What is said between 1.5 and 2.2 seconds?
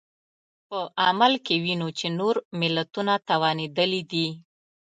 وینو چې